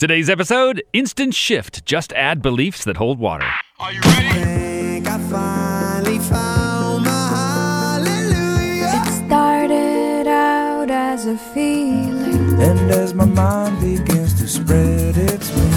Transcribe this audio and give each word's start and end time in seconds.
Today's 0.00 0.30
episode 0.30 0.82
Instant 0.94 1.34
Shift. 1.34 1.84
Just 1.84 2.14
add 2.14 2.40
beliefs 2.40 2.84
that 2.84 2.96
hold 2.96 3.18
water. 3.18 3.46
Are 3.78 3.92
you 3.92 4.00
ready? 4.00 4.30
think 4.32 5.06
I 5.06 5.18
finally 5.28 6.18
found 6.20 7.04
my 7.04 8.00
hallelujah. 8.00 8.92
It 8.94 9.26
started 9.26 10.26
out 10.26 10.90
as 10.90 11.26
a 11.26 11.36
feeling. 11.36 12.58
And 12.62 12.90
as 12.90 13.12
my 13.12 13.26
mind 13.26 13.78
begins 13.82 14.32
to 14.40 14.48
spread 14.48 15.18
its 15.18 15.54
wings, 15.54 15.76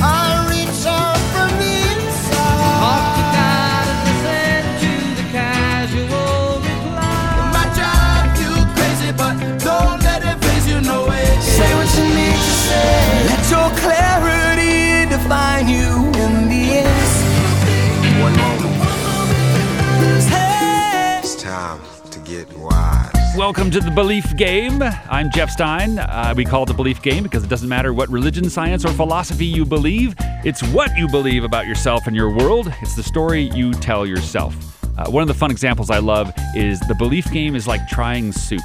get 22.33 22.57
wise. 22.57 23.11
Welcome 23.37 23.69
to 23.69 23.79
the 23.79 23.91
Belief 23.91 24.35
Game. 24.35 24.81
I'm 24.81 25.29
Jeff 25.29 25.51
Stein. 25.51 25.99
Uh, 25.99 26.33
we 26.35 26.45
call 26.45 26.63
it 26.63 26.65
the 26.65 26.73
Belief 26.73 26.99
Game 27.03 27.21
because 27.21 27.43
it 27.43 27.47
doesn't 27.47 27.69
matter 27.69 27.93
what 27.93 28.09
religion, 28.09 28.49
science, 28.49 28.83
or 28.83 28.89
philosophy 28.89 29.45
you 29.45 29.65
believe. 29.65 30.15
It's 30.43 30.63
what 30.63 30.97
you 30.97 31.07
believe 31.07 31.43
about 31.43 31.67
yourself 31.67 32.07
and 32.07 32.15
your 32.15 32.35
world. 32.35 32.73
It's 32.81 32.95
the 32.95 33.03
story 33.03 33.41
you 33.53 33.71
tell 33.73 34.07
yourself. 34.07 34.55
Uh, 34.97 35.11
one 35.11 35.21
of 35.21 35.27
the 35.27 35.35
fun 35.35 35.51
examples 35.51 35.91
I 35.91 35.99
love 35.99 36.33
is 36.55 36.79
the 36.81 36.95
Belief 36.95 37.31
Game 37.31 37.55
is 37.55 37.67
like 37.67 37.87
trying 37.87 38.31
soup. 38.31 38.61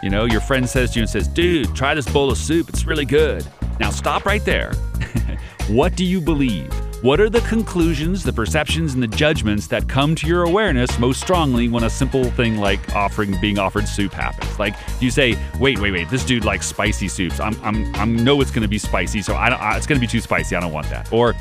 You 0.00 0.10
know, 0.10 0.24
your 0.24 0.40
friend 0.40 0.68
says 0.68 0.92
to 0.92 1.00
you 1.00 1.02
and 1.02 1.10
says, 1.10 1.26
dude, 1.26 1.74
try 1.74 1.94
this 1.94 2.08
bowl 2.08 2.30
of 2.30 2.38
soup. 2.38 2.68
It's 2.68 2.86
really 2.86 3.04
good. 3.04 3.44
Now 3.80 3.90
stop 3.90 4.26
right 4.26 4.44
there. 4.44 4.72
what 5.68 5.96
do 5.96 6.04
you 6.04 6.20
believe? 6.20 6.72
What 7.00 7.20
are 7.20 7.30
the 7.30 7.42
conclusions, 7.42 8.24
the 8.24 8.32
perceptions, 8.32 8.94
and 8.94 9.00
the 9.00 9.06
judgments 9.06 9.68
that 9.68 9.88
come 9.88 10.16
to 10.16 10.26
your 10.26 10.42
awareness 10.42 10.98
most 10.98 11.20
strongly 11.20 11.68
when 11.68 11.84
a 11.84 11.90
simple 11.90 12.24
thing 12.24 12.56
like 12.56 12.92
offering 12.92 13.40
being 13.40 13.56
offered 13.56 13.86
soup 13.86 14.12
happens? 14.12 14.58
Like 14.58 14.74
you 15.00 15.12
say, 15.12 15.38
wait, 15.60 15.78
wait, 15.78 15.92
wait, 15.92 16.10
this 16.10 16.24
dude 16.24 16.44
likes 16.44 16.66
spicy 16.66 17.06
soups. 17.06 17.38
I'm, 17.38 17.54
I'm, 17.62 17.94
I 17.94 18.04
know 18.04 18.40
it's 18.40 18.50
going 18.50 18.62
to 18.62 18.68
be 18.68 18.78
spicy, 18.78 19.22
so 19.22 19.36
I 19.36 19.48
don't. 19.48 19.62
I, 19.62 19.76
it's 19.76 19.86
going 19.86 20.00
to 20.00 20.04
be 20.04 20.10
too 20.10 20.18
spicy. 20.20 20.56
I 20.56 20.60
don't 20.60 20.72
want 20.72 20.90
that. 20.90 21.12
Or 21.12 21.36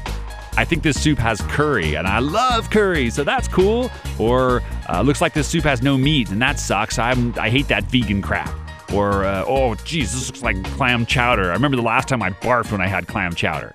I 0.57 0.63
think 0.63 0.83
this 0.83 1.01
soup 1.01 1.17
has 1.17 1.41
curry, 1.41 1.95
and 1.95 2.05
I 2.05 2.19
love 2.19 2.69
curry, 2.69 3.09
so 3.09 3.23
that's 3.23 3.47
cool. 3.47 3.89
Or 4.19 4.61
uh, 4.87 5.01
looks 5.01 5.21
like 5.21 5.33
this 5.33 5.47
soup 5.47 5.63
has 5.63 5.81
no 5.81 5.97
meat, 5.97 6.29
and 6.29 6.39
that 6.39 6.59
sucks. 6.59 6.99
I'm, 6.99 7.33
I 7.39 7.49
hate 7.49 7.67
that 7.69 7.85
vegan 7.85 8.21
crap. 8.21 8.53
Or 8.93 9.25
uh, 9.25 9.43
oh, 9.47 9.73
geez, 9.73 10.13
this 10.13 10.27
looks 10.27 10.43
like 10.43 10.63
clam 10.75 11.07
chowder. 11.07 11.49
I 11.49 11.53
remember 11.53 11.77
the 11.77 11.83
last 11.83 12.07
time 12.07 12.21
I 12.21 12.29
barfed 12.29 12.71
when 12.71 12.79
I 12.79 12.87
had 12.87 13.07
clam 13.07 13.33
chowder. 13.33 13.73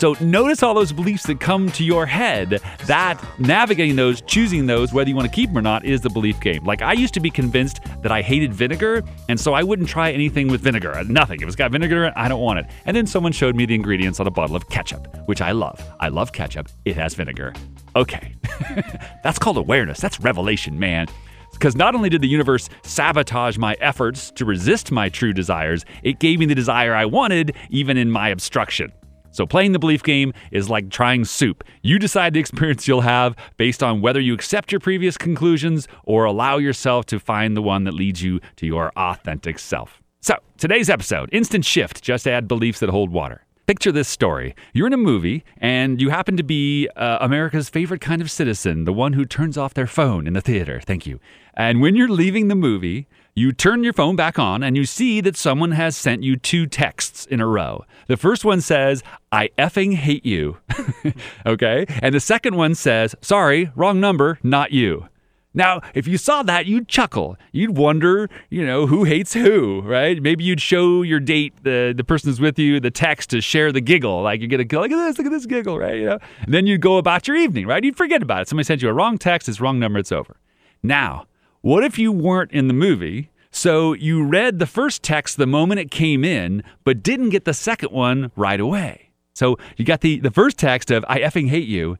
So 0.00 0.16
notice 0.18 0.62
all 0.62 0.72
those 0.72 0.92
beliefs 0.92 1.24
that 1.24 1.40
come 1.40 1.70
to 1.72 1.84
your 1.84 2.06
head. 2.06 2.62
That 2.86 3.22
navigating 3.38 3.96
those, 3.96 4.22
choosing 4.22 4.64
those, 4.64 4.94
whether 4.94 5.10
you 5.10 5.14
want 5.14 5.28
to 5.28 5.34
keep 5.34 5.50
them 5.50 5.58
or 5.58 5.62
not, 5.62 5.84
is 5.84 6.00
the 6.00 6.08
belief 6.08 6.40
game. 6.40 6.64
Like 6.64 6.80
I 6.80 6.94
used 6.94 7.12
to 7.14 7.20
be 7.20 7.28
convinced 7.28 7.80
that 8.00 8.10
I 8.10 8.22
hated 8.22 8.54
vinegar, 8.54 9.04
and 9.28 9.38
so 9.38 9.52
I 9.52 9.62
wouldn't 9.62 9.90
try 9.90 10.10
anything 10.10 10.48
with 10.48 10.62
vinegar. 10.62 11.04
Nothing. 11.04 11.42
If 11.42 11.48
it's 11.48 11.56
got 11.56 11.70
vinegar 11.70 12.04
in 12.04 12.08
it, 12.08 12.14
I 12.16 12.28
don't 12.28 12.40
want 12.40 12.60
it. 12.60 12.66
And 12.86 12.96
then 12.96 13.06
someone 13.06 13.32
showed 13.32 13.54
me 13.54 13.66
the 13.66 13.74
ingredients 13.74 14.20
on 14.20 14.26
a 14.26 14.30
bottle 14.30 14.56
of 14.56 14.70
ketchup, 14.70 15.06
which 15.26 15.42
I 15.42 15.52
love. 15.52 15.86
I 16.00 16.08
love 16.08 16.32
ketchup. 16.32 16.70
It 16.86 16.96
has 16.96 17.12
vinegar. 17.12 17.52
Okay. 17.94 18.36
That's 19.22 19.38
called 19.38 19.58
awareness. 19.58 20.00
That's 20.00 20.18
revelation, 20.18 20.78
man. 20.78 21.08
Because 21.52 21.76
not 21.76 21.94
only 21.94 22.08
did 22.08 22.22
the 22.22 22.28
universe 22.28 22.70
sabotage 22.82 23.58
my 23.58 23.76
efforts 23.80 24.30
to 24.30 24.46
resist 24.46 24.90
my 24.90 25.10
true 25.10 25.34
desires, 25.34 25.84
it 26.02 26.20
gave 26.20 26.38
me 26.38 26.46
the 26.46 26.54
desire 26.54 26.94
I 26.94 27.04
wanted, 27.04 27.54
even 27.68 27.98
in 27.98 28.10
my 28.10 28.30
obstruction. 28.30 28.92
So, 29.32 29.46
playing 29.46 29.72
the 29.72 29.78
belief 29.78 30.02
game 30.02 30.32
is 30.50 30.68
like 30.68 30.90
trying 30.90 31.24
soup. 31.24 31.64
You 31.82 31.98
decide 31.98 32.34
the 32.34 32.40
experience 32.40 32.88
you'll 32.88 33.02
have 33.02 33.36
based 33.56 33.82
on 33.82 34.00
whether 34.00 34.20
you 34.20 34.34
accept 34.34 34.72
your 34.72 34.80
previous 34.80 35.16
conclusions 35.16 35.86
or 36.04 36.24
allow 36.24 36.58
yourself 36.58 37.06
to 37.06 37.20
find 37.20 37.56
the 37.56 37.62
one 37.62 37.84
that 37.84 37.94
leads 37.94 38.22
you 38.22 38.40
to 38.56 38.66
your 38.66 38.92
authentic 38.96 39.58
self. 39.58 40.02
So, 40.20 40.34
today's 40.58 40.90
episode 40.90 41.30
Instant 41.32 41.64
Shift, 41.64 42.02
just 42.02 42.26
add 42.26 42.48
beliefs 42.48 42.80
that 42.80 42.90
hold 42.90 43.10
water. 43.10 43.46
Picture 43.66 43.92
this 43.92 44.08
story. 44.08 44.56
You're 44.72 44.88
in 44.88 44.92
a 44.92 44.96
movie 44.96 45.44
and 45.58 46.00
you 46.00 46.10
happen 46.10 46.36
to 46.36 46.42
be 46.42 46.88
uh, 46.96 47.18
America's 47.20 47.68
favorite 47.68 48.00
kind 48.00 48.20
of 48.20 48.28
citizen, 48.28 48.82
the 48.82 48.92
one 48.92 49.12
who 49.12 49.24
turns 49.24 49.56
off 49.56 49.74
their 49.74 49.86
phone 49.86 50.26
in 50.26 50.32
the 50.32 50.40
theater. 50.40 50.80
Thank 50.84 51.06
you. 51.06 51.20
And 51.54 51.80
when 51.80 51.94
you're 51.94 52.08
leaving 52.08 52.48
the 52.48 52.56
movie, 52.56 53.06
you 53.34 53.52
turn 53.52 53.84
your 53.84 53.92
phone 53.92 54.16
back 54.16 54.38
on 54.38 54.62
and 54.62 54.76
you 54.76 54.84
see 54.84 55.20
that 55.20 55.36
someone 55.36 55.72
has 55.72 55.96
sent 55.96 56.22
you 56.22 56.36
two 56.36 56.66
texts 56.66 57.26
in 57.26 57.40
a 57.40 57.46
row. 57.46 57.84
The 58.06 58.16
first 58.16 58.44
one 58.44 58.60
says, 58.60 59.02
I 59.30 59.50
effing 59.58 59.94
hate 59.94 60.26
you. 60.26 60.58
okay. 61.46 61.86
And 62.02 62.14
the 62.14 62.20
second 62.20 62.56
one 62.56 62.74
says, 62.74 63.14
sorry, 63.20 63.70
wrong 63.76 64.00
number, 64.00 64.38
not 64.42 64.72
you. 64.72 65.08
Now, 65.52 65.80
if 65.94 66.06
you 66.06 66.16
saw 66.16 66.44
that, 66.44 66.66
you'd 66.66 66.86
chuckle. 66.86 67.36
You'd 67.50 67.76
wonder, 67.76 68.28
you 68.50 68.64
know, 68.64 68.86
who 68.86 69.02
hates 69.02 69.32
who, 69.32 69.80
right? 69.80 70.22
Maybe 70.22 70.44
you'd 70.44 70.60
show 70.60 71.02
your 71.02 71.18
date, 71.18 71.54
the, 71.64 71.92
the 71.96 72.04
person 72.04 72.30
who's 72.30 72.40
with 72.40 72.56
you, 72.58 72.78
the 72.78 72.90
text 72.90 73.30
to 73.30 73.40
share 73.40 73.72
the 73.72 73.80
giggle. 73.80 74.22
Like 74.22 74.40
you 74.40 74.46
get 74.46 74.60
a 74.60 74.64
go, 74.64 74.82
look 74.82 74.92
at 74.92 74.96
this, 74.96 75.18
look 75.18 75.26
at 75.26 75.32
this 75.32 75.46
giggle, 75.46 75.76
right? 75.76 75.96
You 75.96 76.04
know, 76.06 76.18
and 76.42 76.54
then 76.54 76.66
you'd 76.66 76.80
go 76.80 76.98
about 76.98 77.26
your 77.26 77.36
evening, 77.36 77.66
right? 77.66 77.82
You'd 77.82 77.96
forget 77.96 78.22
about 78.22 78.42
it. 78.42 78.48
Somebody 78.48 78.64
sent 78.64 78.82
you 78.82 78.88
a 78.88 78.92
wrong 78.92 79.18
text, 79.18 79.48
it's 79.48 79.60
wrong 79.60 79.80
number, 79.80 79.98
it's 79.98 80.12
over. 80.12 80.36
Now, 80.84 81.26
what 81.62 81.84
if 81.84 81.98
you 81.98 82.10
weren't 82.10 82.52
in 82.52 82.68
the 82.68 82.74
movie? 82.74 83.30
So 83.50 83.92
you 83.92 84.24
read 84.24 84.58
the 84.58 84.66
first 84.66 85.02
text 85.02 85.36
the 85.36 85.46
moment 85.46 85.80
it 85.80 85.90
came 85.90 86.24
in, 86.24 86.62
but 86.84 87.02
didn't 87.02 87.30
get 87.30 87.44
the 87.44 87.52
second 87.52 87.90
one 87.92 88.30
right 88.34 88.60
away. 88.60 89.10
So 89.34 89.58
you 89.76 89.84
got 89.84 90.00
the, 90.00 90.20
the 90.20 90.30
first 90.30 90.56
text 90.56 90.90
of, 90.90 91.04
I 91.08 91.20
effing 91.20 91.48
hate 91.48 91.68
you. 91.68 91.98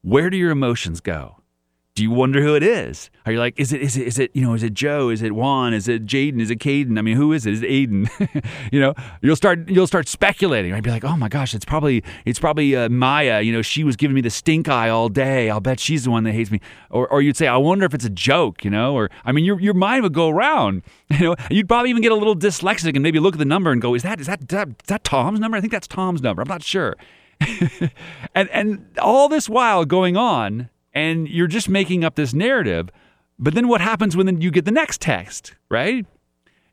Where 0.00 0.30
do 0.30 0.36
your 0.36 0.50
emotions 0.50 1.00
go? 1.00 1.41
Do 1.94 2.02
you 2.02 2.10
wonder 2.10 2.40
who 2.40 2.54
it 2.54 2.62
is? 2.62 3.10
Are 3.26 3.32
you 3.32 3.38
like, 3.38 3.60
is 3.60 3.70
it, 3.70 3.82
is 3.82 3.98
it, 3.98 4.06
is 4.06 4.18
it, 4.18 4.30
you 4.32 4.40
know, 4.40 4.54
is 4.54 4.62
it 4.62 4.72
Joe? 4.72 5.10
Is 5.10 5.20
it 5.20 5.32
Juan? 5.32 5.74
Is 5.74 5.88
it 5.88 6.06
Jaden? 6.06 6.40
Is 6.40 6.50
it 6.50 6.58
Caden? 6.58 6.98
I 6.98 7.02
mean, 7.02 7.18
who 7.18 7.34
is 7.34 7.44
it? 7.44 7.52
Is 7.52 7.62
it 7.62 7.68
Aiden? 7.68 8.08
you 8.72 8.80
know, 8.80 8.94
you'll 9.20 9.36
start, 9.36 9.68
you'll 9.68 9.86
start 9.86 10.08
speculating. 10.08 10.72
I'd 10.72 10.82
be 10.82 10.88
like, 10.88 11.04
oh 11.04 11.18
my 11.18 11.28
gosh, 11.28 11.52
it's 11.54 11.66
probably, 11.66 12.02
it's 12.24 12.38
probably 12.38 12.74
uh, 12.74 12.88
Maya. 12.88 13.42
You 13.42 13.52
know, 13.52 13.60
she 13.60 13.84
was 13.84 13.96
giving 13.96 14.14
me 14.14 14.22
the 14.22 14.30
stink 14.30 14.70
eye 14.70 14.88
all 14.88 15.10
day. 15.10 15.50
I'll 15.50 15.60
bet 15.60 15.78
she's 15.78 16.04
the 16.04 16.10
one 16.10 16.24
that 16.24 16.32
hates 16.32 16.50
me. 16.50 16.62
Or, 16.88 17.06
or 17.08 17.20
you'd 17.20 17.36
say, 17.36 17.46
I 17.46 17.58
wonder 17.58 17.84
if 17.84 17.92
it's 17.92 18.06
a 18.06 18.10
joke. 18.10 18.64
You 18.64 18.70
know, 18.70 18.94
or 18.94 19.10
I 19.26 19.32
mean, 19.32 19.44
your 19.44 19.60
your 19.60 19.74
mind 19.74 20.02
would 20.02 20.14
go 20.14 20.30
around. 20.30 20.82
You 21.12 21.26
know, 21.26 21.36
you'd 21.50 21.68
probably 21.68 21.90
even 21.90 22.00
get 22.00 22.10
a 22.10 22.14
little 22.14 22.34
dyslexic 22.34 22.94
and 22.94 23.02
maybe 23.02 23.18
look 23.18 23.34
at 23.34 23.38
the 23.38 23.44
number 23.44 23.70
and 23.70 23.82
go, 23.82 23.94
is 23.94 24.02
that, 24.02 24.18
is 24.18 24.28
that, 24.28 24.40
is 24.40 24.46
that, 24.46 24.68
is 24.68 24.74
that 24.86 25.04
Tom's 25.04 25.40
number? 25.40 25.58
I 25.58 25.60
think 25.60 25.72
that's 25.72 25.86
Tom's 25.86 26.22
number. 26.22 26.40
I'm 26.40 26.48
not 26.48 26.62
sure. 26.62 26.96
and 28.34 28.48
and 28.48 28.86
all 28.98 29.28
this 29.28 29.46
while 29.46 29.84
going 29.84 30.16
on 30.16 30.70
and 30.94 31.28
you're 31.28 31.46
just 31.46 31.68
making 31.68 32.04
up 32.04 32.14
this 32.14 32.32
narrative. 32.32 32.90
But 33.38 33.54
then 33.54 33.68
what 33.68 33.80
happens 33.80 34.16
when 34.16 34.40
you 34.40 34.50
get 34.50 34.64
the 34.64 34.70
next 34.70 35.00
text, 35.00 35.54
right? 35.68 36.06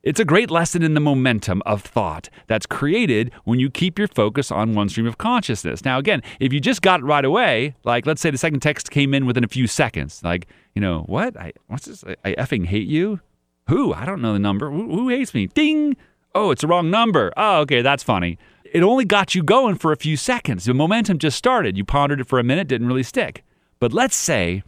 It's 0.02 0.20
a 0.20 0.24
great 0.24 0.50
lesson 0.50 0.82
in 0.82 0.94
the 0.94 1.00
momentum 1.00 1.62
of 1.66 1.82
thought 1.82 2.30
that's 2.46 2.64
created 2.64 3.32
when 3.44 3.60
you 3.60 3.68
keep 3.68 3.98
your 3.98 4.08
focus 4.08 4.50
on 4.50 4.74
one 4.74 4.88
stream 4.88 5.06
of 5.06 5.18
consciousness. 5.18 5.84
Now, 5.84 5.98
again, 5.98 6.22
if 6.38 6.54
you 6.54 6.60
just 6.60 6.80
got 6.80 7.00
it 7.00 7.04
right 7.04 7.24
away, 7.24 7.74
like 7.84 8.06
let's 8.06 8.22
say 8.22 8.30
the 8.30 8.38
second 8.38 8.60
text 8.60 8.90
came 8.90 9.12
in 9.12 9.26
within 9.26 9.44
a 9.44 9.48
few 9.48 9.66
seconds, 9.66 10.22
like, 10.24 10.46
you 10.74 10.80
know, 10.80 11.00
what? 11.00 11.36
I, 11.36 11.52
what's 11.66 11.84
this? 11.84 12.02
I, 12.04 12.16
I 12.24 12.34
effing 12.36 12.64
hate 12.64 12.88
you? 12.88 13.20
Who? 13.68 13.92
I 13.92 14.06
don't 14.06 14.22
know 14.22 14.32
the 14.32 14.38
number. 14.38 14.70
Who, 14.70 14.90
who 14.90 15.08
hates 15.10 15.34
me? 15.34 15.48
Ding! 15.48 15.96
Oh, 16.34 16.50
it's 16.50 16.62
the 16.62 16.68
wrong 16.68 16.90
number. 16.90 17.30
Oh, 17.36 17.60
okay, 17.60 17.82
that's 17.82 18.02
funny. 18.02 18.38
It 18.72 18.82
only 18.82 19.04
got 19.04 19.34
you 19.34 19.42
going 19.42 19.74
for 19.74 19.92
a 19.92 19.96
few 19.96 20.16
seconds. 20.16 20.64
The 20.64 20.72
momentum 20.72 21.18
just 21.18 21.36
started. 21.36 21.76
You 21.76 21.84
pondered 21.84 22.20
it 22.20 22.28
for 22.28 22.38
a 22.38 22.44
minute, 22.44 22.68
didn't 22.68 22.86
really 22.86 23.02
stick. 23.02 23.44
But 23.80 23.94
let's 23.94 24.14
say 24.14 24.62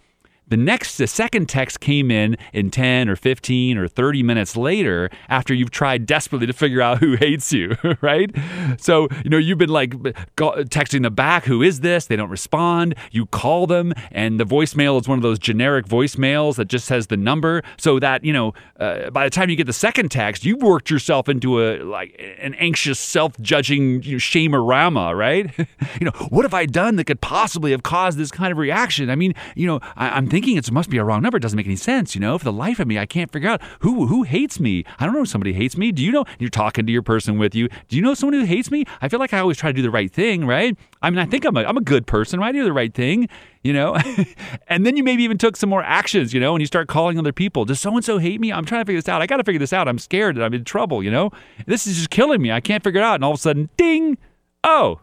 the 0.52 0.58
next, 0.58 0.98
the 0.98 1.06
second 1.06 1.48
text 1.48 1.80
came 1.80 2.10
in 2.10 2.36
in 2.52 2.70
10 2.70 3.08
or 3.08 3.16
15 3.16 3.78
or 3.78 3.88
30 3.88 4.22
minutes 4.22 4.54
later 4.54 5.08
after 5.30 5.54
you've 5.54 5.70
tried 5.70 6.04
desperately 6.04 6.46
to 6.46 6.52
figure 6.52 6.82
out 6.82 6.98
who 6.98 7.16
hates 7.20 7.54
you, 7.54 7.74
right? 8.02 8.30
So, 8.78 9.08
you 9.24 9.30
know, 9.30 9.38
you've 9.38 9.56
been 9.56 9.70
like 9.70 9.92
texting 10.36 11.04
them 11.04 11.14
back, 11.14 11.46
who 11.46 11.62
is 11.62 11.80
this? 11.80 12.04
They 12.04 12.16
don't 12.16 12.28
respond. 12.28 12.96
You 13.12 13.24
call 13.24 13.66
them, 13.66 13.94
and 14.10 14.38
the 14.38 14.44
voicemail 14.44 15.00
is 15.00 15.08
one 15.08 15.18
of 15.18 15.22
those 15.22 15.38
generic 15.38 15.86
voicemails 15.86 16.56
that 16.56 16.66
just 16.66 16.84
says 16.84 17.06
the 17.06 17.16
number 17.16 17.62
so 17.78 17.98
that, 17.98 18.22
you 18.22 18.34
know, 18.34 18.52
uh, 18.78 19.08
by 19.08 19.24
the 19.24 19.30
time 19.30 19.48
you 19.48 19.56
get 19.56 19.66
the 19.66 19.72
second 19.72 20.10
text, 20.10 20.44
you've 20.44 20.62
worked 20.62 20.90
yourself 20.90 21.30
into 21.30 21.62
a, 21.62 21.82
like, 21.82 22.14
an 22.38 22.52
anxious, 22.56 22.98
self 22.98 23.40
judging 23.40 24.02
you 24.02 24.12
know, 24.12 24.18
shamerama, 24.18 25.16
right? 25.16 25.50
you 25.98 26.04
know, 26.04 26.12
what 26.28 26.44
have 26.44 26.52
I 26.52 26.66
done 26.66 26.96
that 26.96 27.04
could 27.04 27.22
possibly 27.22 27.70
have 27.70 27.82
caused 27.82 28.18
this 28.18 28.30
kind 28.30 28.52
of 28.52 28.58
reaction? 28.58 29.08
I 29.08 29.14
mean, 29.14 29.34
you 29.54 29.66
know, 29.66 29.80
I, 29.96 30.10
I'm 30.10 30.28
thinking 30.28 30.41
it 30.46 30.70
must 30.70 30.90
be 30.90 30.98
a 30.98 31.04
wrong 31.04 31.22
number. 31.22 31.38
Doesn't 31.38 31.56
make 31.56 31.66
any 31.66 31.76
sense, 31.76 32.14
you 32.14 32.20
know. 32.20 32.38
For 32.38 32.44
the 32.44 32.52
life 32.52 32.78
of 32.80 32.86
me, 32.86 32.98
I 32.98 33.06
can't 33.06 33.30
figure 33.32 33.48
out 33.48 33.60
who 33.80 34.06
who 34.06 34.22
hates 34.22 34.60
me. 34.60 34.84
I 34.98 35.04
don't 35.04 35.14
know 35.14 35.22
if 35.22 35.28
somebody 35.28 35.52
hates 35.52 35.76
me. 35.76 35.92
Do 35.92 36.02
you 36.02 36.12
know? 36.12 36.24
You're 36.38 36.50
talking 36.50 36.86
to 36.86 36.92
your 36.92 37.02
person 37.02 37.38
with 37.38 37.54
you. 37.54 37.68
Do 37.88 37.96
you 37.96 38.02
know 38.02 38.14
someone 38.14 38.38
who 38.38 38.46
hates 38.46 38.70
me? 38.70 38.84
I 39.00 39.08
feel 39.08 39.18
like 39.18 39.32
I 39.32 39.38
always 39.38 39.56
try 39.56 39.70
to 39.70 39.76
do 39.76 39.82
the 39.82 39.90
right 39.90 40.10
thing, 40.12 40.46
right? 40.46 40.76
I 41.00 41.10
mean, 41.10 41.18
I 41.18 41.26
think 41.26 41.44
I'm 41.44 41.56
a, 41.56 41.64
I'm 41.64 41.76
a 41.76 41.82
good 41.82 42.06
person, 42.06 42.40
right? 42.40 42.48
I 42.48 42.52
do 42.52 42.64
the 42.64 42.72
right 42.72 42.92
thing, 42.92 43.28
you 43.62 43.72
know. 43.72 43.96
and 44.68 44.84
then 44.84 44.96
you 44.96 45.02
maybe 45.04 45.22
even 45.22 45.38
took 45.38 45.56
some 45.56 45.70
more 45.70 45.82
actions, 45.82 46.32
you 46.34 46.40
know, 46.40 46.54
and 46.54 46.60
you 46.60 46.66
start 46.66 46.88
calling 46.88 47.18
other 47.18 47.32
people. 47.32 47.64
Does 47.64 47.80
so 47.80 47.94
and 47.94 48.04
so 48.04 48.18
hate 48.18 48.40
me? 48.40 48.52
I'm 48.52 48.64
trying 48.64 48.82
to 48.82 48.86
figure 48.86 49.00
this 49.00 49.08
out. 49.08 49.22
I 49.22 49.26
got 49.26 49.38
to 49.38 49.44
figure 49.44 49.58
this 49.58 49.72
out. 49.72 49.88
I'm 49.88 49.98
scared 49.98 50.36
that 50.36 50.42
I'm 50.42 50.54
in 50.54 50.64
trouble, 50.64 51.02
you 51.02 51.10
know. 51.10 51.30
This 51.66 51.86
is 51.86 51.96
just 51.96 52.10
killing 52.10 52.42
me. 52.42 52.52
I 52.52 52.60
can't 52.60 52.82
figure 52.84 53.00
it 53.00 53.04
out. 53.04 53.16
And 53.16 53.24
all 53.24 53.32
of 53.32 53.38
a 53.38 53.40
sudden, 53.40 53.70
ding! 53.76 54.18
Oh, 54.64 55.00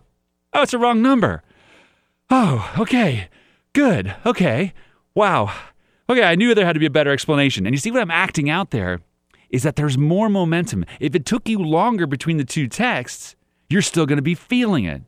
Oh, 0.54 0.64
it's 0.64 0.74
a 0.74 0.80
wrong 0.80 1.02
number. 1.02 1.44
Oh, 2.30 2.74
okay. 2.80 3.30
Good. 3.74 4.16
Okay. 4.26 4.74
Wow. 5.16 5.54
Okay, 6.10 6.24
I 6.24 6.36
knew 6.36 6.56
there 6.56 6.66
had 6.66 6.74
to 6.74 6.80
be 6.80 6.86
a 6.86 6.92
better 6.92 7.12
explanation. 7.12 7.66
And 7.66 7.74
you 7.74 7.80
see 7.80 7.92
what 7.92 8.02
I'm 8.02 8.12
acting 8.12 8.50
out 8.50 8.72
there 8.72 9.00
is 9.50 9.64
that 9.64 9.76
there's 9.76 9.98
more 9.98 10.30
momentum. 10.30 10.86
If 11.00 11.16
it 11.16 11.26
took 11.26 11.48
you 11.50 11.60
longer 11.60 12.08
between 12.08 12.38
the 12.38 12.44
two 12.44 12.68
texts, 12.68 13.36
you're 13.70 13.82
still 13.82 14.06
going 14.06 14.18
to 14.18 14.24
be 14.24 14.36
feeling 14.36 14.86
it. 14.86 15.02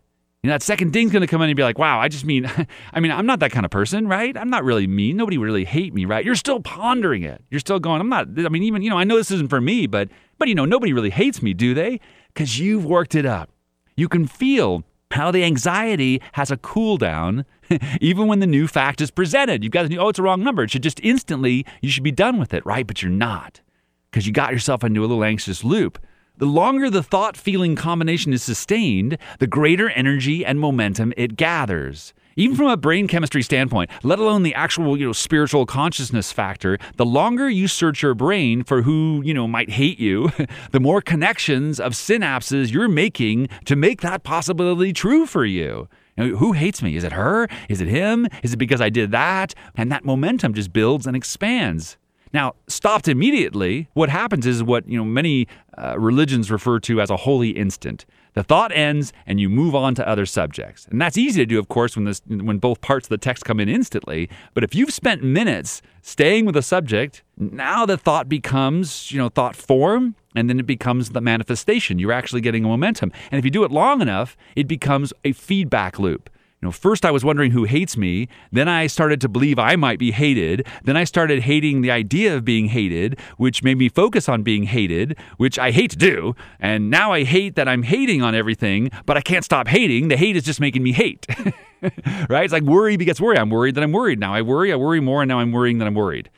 You 0.43 0.47
know, 0.47 0.55
that 0.55 0.63
second 0.63 0.91
ding's 0.91 1.11
going 1.11 1.21
to 1.21 1.27
come 1.27 1.41
in 1.43 1.49
and 1.49 1.55
be 1.55 1.61
like, 1.61 1.77
wow, 1.77 1.99
I 1.99 2.07
just 2.07 2.25
mean, 2.25 2.49
I 2.93 2.99
mean, 2.99 3.11
I'm 3.11 3.27
not 3.27 3.39
that 3.39 3.51
kind 3.51 3.65
of 3.65 3.71
person, 3.71 4.07
right? 4.07 4.35
I'm 4.35 4.49
not 4.49 4.63
really 4.63 4.87
mean. 4.87 5.15
Nobody 5.15 5.37
would 5.37 5.45
really 5.45 5.65
hate 5.65 5.93
me, 5.93 6.05
right? 6.05 6.25
You're 6.25 6.35
still 6.35 6.59
pondering 6.59 7.23
it. 7.23 7.43
You're 7.51 7.59
still 7.59 7.79
going, 7.79 8.01
I'm 8.01 8.09
not, 8.09 8.27
I 8.37 8.49
mean, 8.49 8.63
even, 8.63 8.81
you 8.81 8.89
know, 8.89 8.97
I 8.97 9.03
know 9.03 9.17
this 9.17 9.29
isn't 9.29 9.49
for 9.49 9.61
me, 9.61 9.85
but, 9.85 10.09
but, 10.39 10.47
you 10.47 10.55
know, 10.55 10.65
nobody 10.65 10.93
really 10.93 11.11
hates 11.11 11.43
me, 11.43 11.53
do 11.53 11.75
they? 11.75 11.99
Because 12.33 12.59
you've 12.59 12.85
worked 12.85 13.13
it 13.13 13.25
up. 13.25 13.51
You 13.95 14.07
can 14.07 14.25
feel 14.25 14.83
how 15.11 15.31
the 15.31 15.43
anxiety 15.43 16.21
has 16.33 16.51
a 16.51 16.57
cool 16.57 16.97
down 16.97 17.45
even 18.01 18.27
when 18.27 18.39
the 18.39 18.47
new 18.47 18.67
fact 18.67 19.01
is 19.01 19.11
presented. 19.11 19.63
You've 19.63 19.73
got 19.73 19.83
the 19.83 19.89
new, 19.89 19.99
oh, 19.99 20.09
it's 20.09 20.19
a 20.19 20.23
wrong 20.23 20.43
number. 20.43 20.63
It 20.63 20.71
should 20.71 20.83
just 20.83 20.99
instantly, 21.01 21.65
you 21.81 21.89
should 21.89 22.03
be 22.03 22.11
done 22.11 22.37
with 22.37 22.53
it, 22.53 22.65
right? 22.65 22.85
But 22.85 23.01
you're 23.01 23.11
not 23.11 23.61
because 24.09 24.27
you 24.27 24.33
got 24.33 24.51
yourself 24.51 24.83
into 24.83 25.01
a 25.01 25.07
little 25.07 25.23
anxious 25.23 25.63
loop. 25.63 25.97
The 26.37 26.45
longer 26.45 26.89
the 26.89 27.03
thought 27.03 27.37
feeling 27.37 27.75
combination 27.75 28.33
is 28.33 28.41
sustained, 28.43 29.17
the 29.39 29.47
greater 29.47 29.89
energy 29.91 30.45
and 30.45 30.59
momentum 30.59 31.13
it 31.15 31.35
gathers. 31.35 32.13
Even 32.37 32.55
from 32.55 32.67
a 32.67 32.77
brain 32.77 33.07
chemistry 33.07 33.43
standpoint, 33.43 33.89
let 34.03 34.17
alone 34.17 34.43
the 34.43 34.55
actual, 34.55 34.95
you 34.97 35.05
know, 35.05 35.11
spiritual 35.11 35.65
consciousness 35.65 36.31
factor, 36.31 36.77
the 36.95 37.05
longer 37.05 37.49
you 37.49 37.67
search 37.67 38.01
your 38.01 38.13
brain 38.13 38.63
for 38.63 38.83
who, 38.83 39.21
you 39.25 39.33
know, 39.33 39.47
might 39.47 39.69
hate 39.69 39.99
you, 39.99 40.31
the 40.71 40.79
more 40.79 41.01
connections 41.01 41.77
of 41.79 41.91
synapses 41.91 42.71
you're 42.71 42.87
making 42.87 43.49
to 43.65 43.75
make 43.75 43.99
that 44.01 44.23
possibility 44.23 44.93
true 44.93 45.25
for 45.25 45.43
you. 45.43 45.89
you 46.15 46.27
know, 46.31 46.37
who 46.37 46.53
hates 46.53 46.81
me? 46.81 46.95
Is 46.95 47.03
it 47.03 47.11
her? 47.11 47.49
Is 47.67 47.81
it 47.81 47.89
him? 47.89 48.27
Is 48.43 48.53
it 48.53 48.57
because 48.57 48.79
I 48.79 48.89
did 48.89 49.11
that? 49.11 49.53
And 49.75 49.91
that 49.91 50.05
momentum 50.05 50.53
just 50.53 50.71
builds 50.71 51.05
and 51.05 51.17
expands. 51.17 51.97
Now, 52.33 52.55
stopped 52.67 53.07
immediately, 53.07 53.89
what 53.93 54.09
happens 54.09 54.45
is 54.45 54.63
what 54.63 54.87
you 54.87 54.97
know 54.97 55.03
many 55.03 55.47
uh, 55.77 55.99
religions 55.99 56.49
refer 56.49 56.79
to 56.81 57.01
as 57.01 57.09
a 57.09 57.17
holy 57.17 57.49
instant. 57.49 58.05
The 58.33 58.43
thought 58.43 58.71
ends, 58.71 59.11
and 59.25 59.41
you 59.41 59.49
move 59.49 59.75
on 59.75 59.93
to 59.95 60.07
other 60.07 60.25
subjects, 60.25 60.87
and 60.89 61.01
that's 61.01 61.17
easy 61.17 61.41
to 61.41 61.45
do, 61.45 61.59
of 61.59 61.67
course, 61.67 61.97
when 61.97 62.05
this 62.05 62.21
when 62.27 62.59
both 62.59 62.79
parts 62.79 63.07
of 63.07 63.09
the 63.09 63.17
text 63.17 63.43
come 63.43 63.59
in 63.59 63.67
instantly. 63.67 64.29
But 64.53 64.63
if 64.63 64.73
you've 64.73 64.93
spent 64.93 65.21
minutes 65.21 65.81
staying 66.01 66.45
with 66.45 66.55
a 66.55 66.61
subject, 66.61 67.23
now 67.37 67.85
the 67.85 67.97
thought 67.97 68.29
becomes 68.29 69.11
you 69.11 69.17
know 69.17 69.27
thought 69.27 69.55
form, 69.55 70.15
and 70.33 70.49
then 70.49 70.59
it 70.59 70.65
becomes 70.65 71.09
the 71.09 71.21
manifestation. 71.21 71.99
You're 71.99 72.13
actually 72.13 72.41
getting 72.41 72.63
a 72.63 72.69
momentum, 72.69 73.11
and 73.31 73.39
if 73.39 73.43
you 73.43 73.51
do 73.51 73.65
it 73.65 73.71
long 73.71 74.01
enough, 74.01 74.37
it 74.55 74.67
becomes 74.67 75.11
a 75.25 75.33
feedback 75.33 75.99
loop. 75.99 76.29
You 76.61 76.67
know, 76.67 76.71
first 76.71 77.05
I 77.05 77.11
was 77.11 77.25
wondering 77.25 77.51
who 77.51 77.63
hates 77.63 77.97
me. 77.97 78.27
Then 78.51 78.67
I 78.67 78.85
started 78.85 79.19
to 79.21 79.29
believe 79.29 79.57
I 79.57 79.75
might 79.75 79.97
be 79.97 80.11
hated. 80.11 80.67
Then 80.83 80.95
I 80.95 81.05
started 81.05 81.41
hating 81.41 81.81
the 81.81 81.89
idea 81.89 82.35
of 82.35 82.45
being 82.45 82.67
hated, 82.67 83.19
which 83.37 83.63
made 83.63 83.79
me 83.79 83.89
focus 83.89 84.29
on 84.29 84.43
being 84.43 84.63
hated, 84.63 85.17
which 85.37 85.57
I 85.57 85.71
hate 85.71 85.89
to 85.91 85.97
do. 85.97 86.35
And 86.59 86.91
now 86.91 87.13
I 87.13 87.23
hate 87.23 87.55
that 87.55 87.67
I'm 87.67 87.81
hating 87.81 88.21
on 88.21 88.35
everything, 88.35 88.91
but 89.07 89.17
I 89.17 89.21
can't 89.21 89.43
stop 89.43 89.67
hating. 89.67 90.09
The 90.09 90.17
hate 90.17 90.35
is 90.35 90.43
just 90.43 90.59
making 90.59 90.83
me 90.83 90.91
hate. 90.91 91.25
right? 92.29 92.43
It's 92.43 92.53
like 92.53 92.61
worry 92.61 92.95
begets 92.95 93.19
worry. 93.19 93.39
I'm 93.39 93.49
worried 93.49 93.73
that 93.73 93.83
I'm 93.83 93.91
worried. 93.91 94.19
Now 94.19 94.35
I 94.35 94.43
worry, 94.43 94.71
I 94.71 94.75
worry 94.75 94.99
more, 94.99 95.23
and 95.23 95.29
now 95.29 95.39
I'm 95.39 95.51
worrying 95.51 95.79
that 95.79 95.87
I'm 95.87 95.95
worried. 95.95 96.29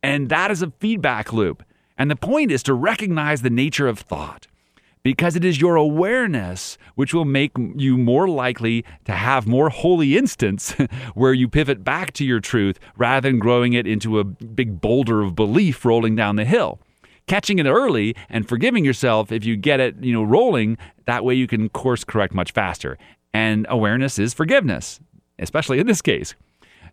And 0.00 0.28
that 0.28 0.52
is 0.52 0.62
a 0.62 0.70
feedback 0.78 1.32
loop. 1.32 1.64
And 1.98 2.08
the 2.08 2.16
point 2.16 2.52
is 2.52 2.62
to 2.64 2.74
recognize 2.74 3.42
the 3.42 3.50
nature 3.50 3.88
of 3.88 3.98
thought 3.98 4.46
because 5.02 5.36
it 5.36 5.44
is 5.44 5.60
your 5.60 5.76
awareness 5.76 6.78
which 6.94 7.12
will 7.12 7.24
make 7.24 7.52
you 7.76 7.98
more 7.98 8.28
likely 8.28 8.84
to 9.04 9.12
have 9.12 9.46
more 9.46 9.68
holy 9.68 10.16
instants 10.16 10.72
where 11.14 11.32
you 11.32 11.48
pivot 11.48 11.82
back 11.84 12.12
to 12.12 12.24
your 12.24 12.40
truth 12.40 12.78
rather 12.96 13.28
than 13.28 13.38
growing 13.38 13.72
it 13.72 13.86
into 13.86 14.18
a 14.18 14.24
big 14.24 14.80
boulder 14.80 15.22
of 15.22 15.34
belief 15.34 15.84
rolling 15.84 16.14
down 16.14 16.36
the 16.36 16.44
hill. 16.44 16.80
Catching 17.26 17.58
it 17.58 17.66
early 17.66 18.16
and 18.28 18.48
forgiving 18.48 18.84
yourself 18.84 19.30
if 19.30 19.44
you 19.44 19.56
get 19.56 19.80
it, 19.80 19.96
you 20.02 20.12
know, 20.12 20.24
rolling, 20.24 20.76
that 21.06 21.24
way 21.24 21.34
you 21.34 21.46
can 21.46 21.68
course 21.68 22.04
correct 22.04 22.34
much 22.34 22.52
faster. 22.52 22.98
And 23.32 23.66
awareness 23.68 24.18
is 24.18 24.34
forgiveness, 24.34 25.00
especially 25.38 25.78
in 25.78 25.86
this 25.86 26.02
case. 26.02 26.34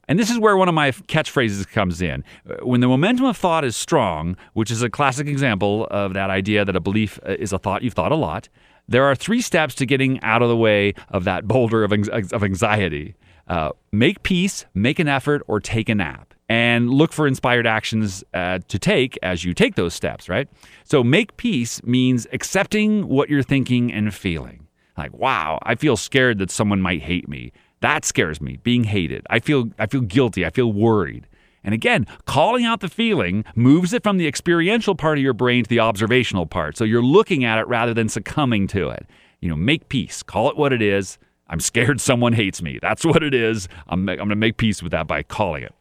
And 0.09 0.17
this 0.17 0.31
is 0.31 0.39
where 0.39 0.57
one 0.57 0.67
of 0.67 0.73
my 0.73 0.89
catchphrases 0.89 1.67
comes 1.67 2.01
in. 2.01 2.23
When 2.63 2.81
the 2.81 2.87
momentum 2.87 3.27
of 3.27 3.37
thought 3.37 3.63
is 3.63 3.77
strong, 3.77 4.37
which 4.53 4.71
is 4.71 4.81
a 4.81 4.89
classic 4.89 5.27
example 5.27 5.87
of 5.91 6.15
that 6.15 6.31
idea 6.31 6.65
that 6.65 6.75
a 6.75 6.79
belief 6.79 7.19
uh, 7.27 7.35
is 7.37 7.53
a 7.53 7.59
thought 7.59 7.83
you've 7.83 7.93
thought 7.93 8.11
a 8.11 8.15
lot, 8.15 8.49
there 8.87 9.05
are 9.05 9.13
three 9.13 9.39
steps 9.39 9.75
to 9.75 9.85
getting 9.85 10.19
out 10.21 10.41
of 10.41 10.49
the 10.49 10.57
way 10.57 10.95
of 11.09 11.25
that 11.25 11.47
boulder 11.47 11.83
of, 11.83 11.93
of 12.09 12.43
anxiety. 12.43 13.15
Uh, 13.47 13.69
make 13.91 14.23
peace, 14.23 14.65
make 14.73 14.97
an 14.97 15.07
effort, 15.07 15.43
or 15.47 15.59
take 15.59 15.89
a 15.89 15.95
nap. 15.95 16.33
And 16.49 16.89
look 16.89 17.13
for 17.13 17.27
inspired 17.27 17.67
actions 17.67 18.23
uh, 18.33 18.57
to 18.67 18.79
take 18.79 19.19
as 19.21 19.45
you 19.45 19.53
take 19.53 19.75
those 19.75 19.93
steps, 19.93 20.27
right? 20.27 20.49
So, 20.85 21.03
make 21.03 21.37
peace 21.37 21.83
means 21.83 22.25
accepting 22.33 23.07
what 23.07 23.29
you're 23.29 23.43
thinking 23.43 23.93
and 23.93 24.11
feeling. 24.11 24.65
Like, 24.97 25.13
wow, 25.13 25.59
I 25.61 25.75
feel 25.75 25.95
scared 25.95 26.39
that 26.39 26.49
someone 26.49 26.81
might 26.81 27.03
hate 27.03 27.29
me. 27.29 27.51
That 27.81 28.05
scares 28.05 28.41
me, 28.41 28.57
being 28.57 28.83
hated. 28.83 29.25
I 29.29 29.39
feel 29.39 29.69
I 29.79 29.85
feel 29.85 30.01
guilty, 30.01 30.45
I 30.45 30.49
feel 30.49 30.71
worried. 30.71 31.27
And 31.63 31.73
again, 31.73 32.07
calling 32.25 32.65
out 32.65 32.79
the 32.79 32.89
feeling 32.89 33.43
moves 33.55 33.93
it 33.93 34.03
from 34.03 34.17
the 34.17 34.27
experiential 34.27 34.95
part 34.95 35.17
of 35.17 35.23
your 35.23 35.33
brain 35.33 35.63
to 35.63 35.69
the 35.69 35.79
observational 35.79 36.45
part. 36.45 36.77
So 36.77 36.83
you're 36.83 37.03
looking 37.03 37.43
at 37.43 37.59
it 37.59 37.67
rather 37.67 37.93
than 37.93 38.09
succumbing 38.09 38.67
to 38.67 38.89
it. 38.89 39.05
You 39.41 39.49
know, 39.49 39.55
make 39.55 39.89
peace, 39.89 40.23
call 40.23 40.49
it 40.49 40.57
what 40.57 40.73
it 40.73 40.81
is. 40.81 41.17
I'm 41.47 41.59
scared 41.59 41.99
someone 42.01 42.33
hates 42.33 42.61
me. 42.61 42.79
That's 42.81 43.05
what 43.05 43.23
it 43.23 43.33
is. 43.33 43.67
I'm, 43.87 44.07
I'm 44.07 44.17
going 44.17 44.29
to 44.29 44.35
make 44.35 44.57
peace 44.57 44.81
with 44.81 44.91
that 44.91 45.07
by 45.07 45.23
calling 45.23 45.63
it. 45.63 45.73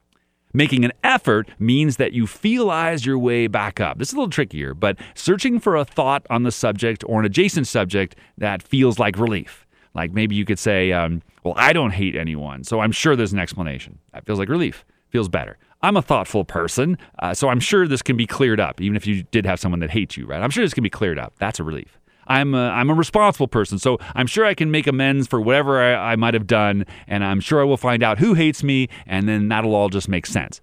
Making 0.54 0.84
an 0.84 0.92
effort 1.04 1.48
means 1.58 1.98
that 1.98 2.14
you 2.14 2.24
feelize 2.24 3.04
your 3.04 3.18
way 3.18 3.48
back 3.48 3.80
up. 3.80 3.98
This 3.98 4.08
is 4.08 4.14
a 4.14 4.16
little 4.16 4.30
trickier, 4.30 4.72
but 4.72 4.96
searching 5.14 5.60
for 5.60 5.76
a 5.76 5.84
thought 5.84 6.26
on 6.30 6.42
the 6.42 6.50
subject 6.50 7.04
or 7.06 7.20
an 7.20 7.26
adjacent 7.26 7.66
subject 7.66 8.16
that 8.38 8.62
feels 8.62 8.98
like 8.98 9.18
relief. 9.18 9.66
Like 9.94 10.12
maybe 10.12 10.34
you 10.34 10.44
could 10.44 10.58
say, 10.58 10.92
um, 10.92 11.22
well, 11.44 11.54
I 11.56 11.72
don't 11.72 11.90
hate 11.90 12.16
anyone, 12.16 12.64
so 12.64 12.80
I'm 12.80 12.92
sure 12.92 13.16
there's 13.16 13.32
an 13.32 13.38
explanation. 13.38 13.98
That 14.12 14.26
feels 14.26 14.38
like 14.38 14.48
relief, 14.48 14.84
feels 15.10 15.28
better. 15.28 15.58
I'm 15.82 15.96
a 15.96 16.02
thoughtful 16.02 16.44
person, 16.44 16.98
uh, 17.20 17.34
so 17.34 17.48
I'm 17.48 17.60
sure 17.60 17.86
this 17.86 18.02
can 18.02 18.16
be 18.16 18.26
cleared 18.26 18.58
up, 18.58 18.80
even 18.80 18.96
if 18.96 19.06
you 19.06 19.22
did 19.24 19.46
have 19.46 19.60
someone 19.60 19.80
that 19.80 19.90
hates 19.90 20.16
you, 20.16 20.26
right? 20.26 20.42
I'm 20.42 20.50
sure 20.50 20.64
this 20.64 20.74
can 20.74 20.82
be 20.82 20.90
cleared 20.90 21.18
up. 21.18 21.34
That's 21.38 21.60
a 21.60 21.64
relief. 21.64 21.98
I'm 22.26 22.54
a, 22.54 22.68
I'm 22.68 22.90
a 22.90 22.94
responsible 22.94 23.48
person, 23.48 23.78
so 23.78 23.98
I'm 24.14 24.26
sure 24.26 24.44
I 24.44 24.54
can 24.54 24.70
make 24.70 24.86
amends 24.86 25.26
for 25.26 25.40
whatever 25.40 25.80
I, 25.80 26.12
I 26.12 26.16
might 26.16 26.34
have 26.34 26.46
done, 26.46 26.84
and 27.06 27.24
I'm 27.24 27.40
sure 27.40 27.60
I 27.60 27.64
will 27.64 27.76
find 27.76 28.02
out 28.02 28.18
who 28.18 28.34
hates 28.34 28.62
me, 28.62 28.88
and 29.06 29.28
then 29.28 29.48
that'll 29.48 29.74
all 29.74 29.88
just 29.88 30.08
make 30.08 30.26
sense. 30.26 30.60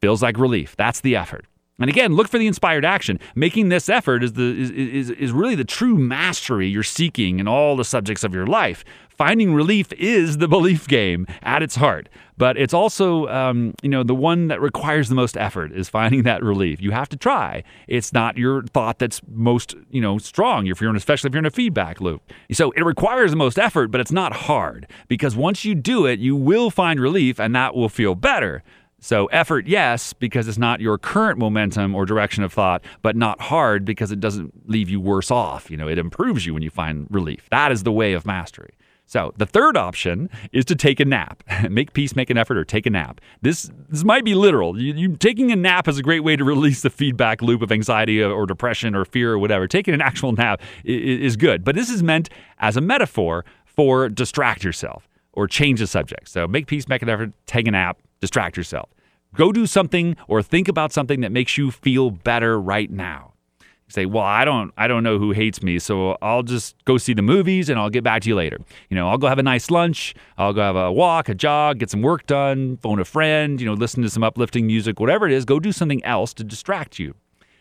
Feels 0.00 0.22
like 0.22 0.38
relief. 0.38 0.76
That's 0.76 1.00
the 1.00 1.16
effort. 1.16 1.46
And 1.80 1.88
again, 1.88 2.14
look 2.14 2.28
for 2.28 2.38
the 2.38 2.46
inspired 2.46 2.84
action. 2.84 3.20
Making 3.34 3.68
this 3.68 3.88
effort 3.88 4.24
is, 4.24 4.32
the, 4.32 4.60
is, 4.60 4.70
is, 4.70 5.10
is 5.10 5.32
really 5.32 5.54
the 5.54 5.64
true 5.64 5.96
mastery 5.96 6.66
you're 6.66 6.82
seeking 6.82 7.38
in 7.38 7.46
all 7.46 7.76
the 7.76 7.84
subjects 7.84 8.24
of 8.24 8.34
your 8.34 8.46
life. 8.46 8.84
Finding 9.10 9.52
relief 9.52 9.92
is 9.94 10.38
the 10.38 10.48
belief 10.56 10.86
game 10.88 11.26
at 11.42 11.62
its 11.62 11.76
heart, 11.76 12.08
but 12.36 12.56
it's 12.56 12.72
also, 12.72 13.26
um, 13.28 13.74
you 13.82 13.88
know, 13.88 14.04
the 14.04 14.14
one 14.14 14.46
that 14.46 14.60
requires 14.60 15.08
the 15.08 15.14
most 15.14 15.36
effort 15.36 15.72
is 15.72 15.88
finding 15.88 16.22
that 16.22 16.42
relief. 16.42 16.80
You 16.80 16.92
have 16.92 17.08
to 17.10 17.16
try. 17.16 17.64
It's 17.88 18.12
not 18.12 18.36
your 18.36 18.62
thought 18.62 18.98
that's 19.00 19.20
most, 19.28 19.74
you 19.90 20.00
know, 20.00 20.18
strong. 20.18 20.68
If 20.68 20.80
you're 20.80 20.90
in, 20.90 20.96
especially 20.96 21.28
if 21.28 21.34
you're 21.34 21.40
in 21.40 21.46
a 21.46 21.50
feedback 21.50 22.00
loop. 22.00 22.22
So 22.52 22.70
it 22.72 22.82
requires 22.82 23.30
the 23.32 23.36
most 23.36 23.58
effort, 23.58 23.90
but 23.90 24.00
it's 24.00 24.12
not 24.12 24.32
hard 24.32 24.88
because 25.08 25.34
once 25.36 25.64
you 25.64 25.74
do 25.74 26.06
it, 26.06 26.20
you 26.20 26.36
will 26.36 26.70
find 26.70 27.00
relief, 27.00 27.40
and 27.40 27.54
that 27.56 27.74
will 27.74 27.88
feel 27.88 28.14
better. 28.14 28.62
So, 29.00 29.26
effort, 29.26 29.68
yes, 29.68 30.12
because 30.12 30.48
it's 30.48 30.58
not 30.58 30.80
your 30.80 30.98
current 30.98 31.38
momentum 31.38 31.94
or 31.94 32.04
direction 32.04 32.42
of 32.42 32.52
thought, 32.52 32.82
but 33.00 33.14
not 33.14 33.40
hard 33.40 33.84
because 33.84 34.10
it 34.10 34.18
doesn't 34.18 34.68
leave 34.68 34.90
you 34.90 35.00
worse 35.00 35.30
off. 35.30 35.70
You 35.70 35.76
know, 35.76 35.88
it 35.88 35.98
improves 35.98 36.44
you 36.44 36.52
when 36.52 36.62
you 36.62 36.70
find 36.70 37.06
relief. 37.08 37.48
That 37.50 37.70
is 37.70 37.84
the 37.84 37.92
way 37.92 38.12
of 38.14 38.26
mastery. 38.26 38.74
So, 39.06 39.32
the 39.36 39.46
third 39.46 39.76
option 39.76 40.28
is 40.52 40.64
to 40.66 40.74
take 40.74 40.98
a 40.98 41.04
nap. 41.04 41.44
make 41.70 41.92
peace, 41.92 42.16
make 42.16 42.28
an 42.28 42.36
effort, 42.36 42.58
or 42.58 42.64
take 42.64 42.86
a 42.86 42.90
nap. 42.90 43.20
This 43.40 43.70
this 43.88 44.02
might 44.02 44.24
be 44.24 44.34
literal. 44.34 44.78
You, 44.80 44.92
you, 44.94 45.16
taking 45.16 45.52
a 45.52 45.56
nap 45.56 45.86
is 45.86 45.98
a 45.98 46.02
great 46.02 46.24
way 46.24 46.34
to 46.34 46.42
release 46.42 46.82
the 46.82 46.90
feedback 46.90 47.40
loop 47.40 47.62
of 47.62 47.70
anxiety 47.70 48.20
or, 48.20 48.46
depression 48.46 48.96
or 48.96 49.04
fear 49.04 49.32
or 49.32 49.38
whatever. 49.38 49.68
Taking 49.68 49.94
an 49.94 50.02
actual 50.02 50.32
nap 50.32 50.60
is, 50.84 51.20
is 51.20 51.36
good, 51.36 51.62
but 51.62 51.76
this 51.76 51.88
is 51.88 52.02
meant 52.02 52.30
as 52.58 52.76
a 52.76 52.80
metaphor 52.80 53.44
for 53.64 54.08
distract 54.08 54.64
yourself 54.64 55.08
or 55.38 55.46
change 55.46 55.78
the 55.78 55.86
subject. 55.86 56.28
So, 56.28 56.48
make 56.48 56.66
peace, 56.66 56.88
make 56.88 57.00
an 57.00 57.08
effort, 57.08 57.30
take 57.46 57.68
a 57.68 57.70
nap, 57.70 58.00
distract 58.20 58.56
yourself. 58.56 58.88
Go 59.36 59.52
do 59.52 59.66
something 59.66 60.16
or 60.26 60.42
think 60.42 60.66
about 60.66 60.92
something 60.92 61.20
that 61.20 61.30
makes 61.30 61.56
you 61.56 61.70
feel 61.70 62.10
better 62.10 62.60
right 62.60 62.90
now. 62.90 63.34
You 63.60 63.90
say, 63.90 64.04
"Well, 64.04 64.24
I 64.24 64.44
don't 64.44 64.72
I 64.76 64.88
don't 64.88 65.04
know 65.04 65.16
who 65.16 65.30
hates 65.30 65.62
me, 65.62 65.78
so 65.78 66.18
I'll 66.20 66.42
just 66.42 66.74
go 66.86 66.98
see 66.98 67.14
the 67.14 67.22
movies 67.22 67.68
and 67.68 67.78
I'll 67.78 67.88
get 67.88 68.02
back 68.02 68.22
to 68.22 68.28
you 68.28 68.34
later." 68.34 68.58
You 68.90 68.96
know, 68.96 69.08
I'll 69.08 69.16
go 69.16 69.28
have 69.28 69.38
a 69.38 69.44
nice 69.44 69.70
lunch, 69.70 70.12
I'll 70.38 70.52
go 70.52 70.60
have 70.60 70.74
a 70.74 70.90
walk, 70.90 71.28
a 71.28 71.36
jog, 71.36 71.78
get 71.78 71.88
some 71.88 72.02
work 72.02 72.26
done, 72.26 72.76
phone 72.78 72.98
a 72.98 73.04
friend, 73.04 73.60
you 73.60 73.66
know, 73.66 73.74
listen 73.74 74.02
to 74.02 74.10
some 74.10 74.24
uplifting 74.24 74.66
music, 74.66 74.98
whatever 74.98 75.24
it 75.24 75.32
is, 75.32 75.44
go 75.44 75.60
do 75.60 75.70
something 75.70 76.04
else 76.04 76.34
to 76.34 76.42
distract 76.42 76.98
you. 76.98 77.14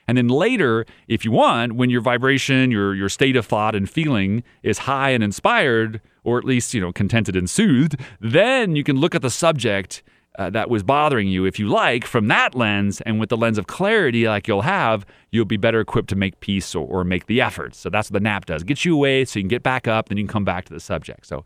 And 0.08 0.18
then 0.18 0.30
later, 0.30 0.86
if 1.08 1.26
you 1.26 1.32
want, 1.32 1.74
when 1.74 1.90
your 1.92 2.02
vibration, 2.02 2.72
your 2.72 2.96
your 2.96 3.10
state 3.10 3.36
of 3.36 3.46
thought 3.46 3.76
and 3.76 3.88
feeling 3.88 4.44
is 4.64 4.80
high 4.80 5.12
and 5.12 5.24
inspired, 5.24 6.02
or 6.28 6.38
at 6.38 6.44
least, 6.44 6.74
you 6.74 6.82
know, 6.82 6.92
contented 6.92 7.38
and 7.38 7.50
soothed, 7.50 7.96
then 8.20 8.76
you 8.76 8.84
can 8.84 8.98
look 8.98 9.16
at 9.16 9.22
the 9.22 9.30
subject 9.30 10.04
uh, 10.38 10.50
that 10.50 10.70
was 10.70 10.84
bothering 10.84 11.30
you, 11.30 11.46
if 11.46 11.58
you 11.58 11.70
like, 11.70 12.06
from 12.06 12.28
that 12.28 12.54
lens, 12.54 13.00
and 13.02 13.18
with 13.18 13.30
the 13.30 13.38
lens 13.38 13.58
of 13.58 13.68
clarity, 13.68 14.28
like 14.28 14.46
you'll 14.46 14.62
have, 14.62 15.06
you'll 15.32 15.46
be 15.46 15.56
better 15.56 15.80
equipped 15.80 16.10
to 16.10 16.18
make 16.18 16.38
peace 16.42 16.76
or, 16.76 16.86
or 16.86 17.06
make 17.06 17.28
the 17.28 17.40
effort. 17.40 17.74
So 17.74 17.90
that's 17.90 18.12
what 18.12 18.16
the 18.16 18.24
nap 18.24 18.46
does. 18.46 18.64
Gets 18.64 18.84
you 18.84 18.94
away 18.94 19.24
so 19.24 19.40
you 19.40 19.44
can 19.44 19.48
get 19.48 19.64
back 19.64 19.88
up, 19.88 20.10
then 20.10 20.18
you 20.18 20.26
can 20.26 20.34
come 20.34 20.44
back 20.44 20.66
to 20.66 20.74
the 20.74 20.82
subject. 20.82 21.26
So 21.26 21.46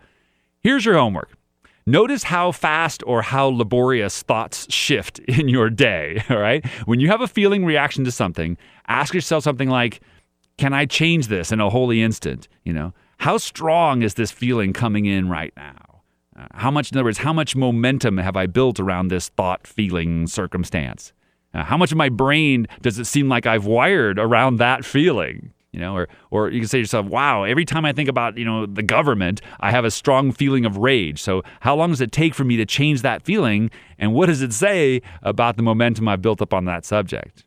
here's 0.61 0.83
your 0.83 0.95
homework. 0.95 1.29
Notice 1.85 2.23
how 2.23 2.51
fast 2.51 3.03
or 3.05 3.21
how 3.21 3.45
laborious 3.45 4.23
thoughts 4.23 4.65
shift 4.73 5.19
in 5.27 5.47
your 5.47 5.69
day, 5.69 6.23
all 6.27 6.37
right? 6.39 6.65
When 6.85 6.99
you 6.99 7.07
have 7.09 7.21
a 7.21 7.27
feeling 7.27 7.65
reaction 7.65 8.03
to 8.05 8.11
something, 8.11 8.57
ask 8.87 9.13
yourself 9.13 9.43
something 9.43 9.69
like, 9.69 10.01
can 10.57 10.73
I 10.73 10.85
change 10.85 11.27
this 11.27 11.51
in 11.51 11.59
a 11.59 11.69
holy 11.69 12.01
instant? 12.01 12.47
You 12.65 12.73
know, 12.73 12.93
how 13.21 13.37
strong 13.37 14.01
is 14.01 14.15
this 14.15 14.31
feeling 14.31 14.73
coming 14.73 15.05
in 15.05 15.29
right 15.29 15.53
now? 15.55 16.01
Uh, 16.35 16.47
how 16.55 16.71
much, 16.71 16.91
in 16.91 16.97
other 16.97 17.05
words, 17.05 17.19
how 17.19 17.31
much 17.31 17.55
momentum 17.55 18.17
have 18.17 18.35
I 18.35 18.47
built 18.47 18.79
around 18.79 19.09
this 19.09 19.29
thought, 19.29 19.67
feeling, 19.67 20.25
circumstance? 20.25 21.13
Uh, 21.53 21.63
how 21.63 21.77
much 21.77 21.91
of 21.91 21.99
my 21.99 22.09
brain 22.09 22.67
does 22.81 22.97
it 22.97 23.05
seem 23.05 23.29
like 23.29 23.45
I've 23.45 23.67
wired 23.67 24.17
around 24.17 24.57
that 24.57 24.83
feeling? 24.83 25.53
You 25.71 25.79
know, 25.79 25.95
or 25.95 26.09
or 26.31 26.49
you 26.49 26.61
can 26.61 26.67
say 26.67 26.79
to 26.79 26.81
yourself, 26.81 27.05
"Wow, 27.05 27.43
every 27.43 27.63
time 27.63 27.85
I 27.85 27.93
think 27.93 28.09
about 28.09 28.37
you 28.37 28.43
know 28.43 28.65
the 28.65 28.81
government, 28.81 29.39
I 29.59 29.69
have 29.69 29.85
a 29.85 29.91
strong 29.91 30.31
feeling 30.31 30.65
of 30.65 30.77
rage." 30.77 31.21
So, 31.21 31.43
how 31.59 31.75
long 31.75 31.91
does 31.91 32.01
it 32.01 32.11
take 32.11 32.33
for 32.33 32.43
me 32.43 32.57
to 32.57 32.65
change 32.65 33.03
that 33.03 33.21
feeling, 33.21 33.69
and 33.99 34.13
what 34.13 34.25
does 34.25 34.41
it 34.41 34.51
say 34.51 35.01
about 35.21 35.57
the 35.57 35.63
momentum 35.63 36.07
I've 36.07 36.21
built 36.23 36.41
up 36.41 36.53
on 36.53 36.65
that 36.65 36.85
subject? 36.85 37.45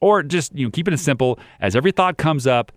Or 0.00 0.22
just 0.22 0.54
you 0.54 0.66
know, 0.66 0.70
keep 0.70 0.86
it 0.86 0.94
as 0.94 1.00
simple 1.00 1.40
as 1.60 1.74
every 1.74 1.90
thought 1.90 2.18
comes 2.18 2.46
up, 2.46 2.70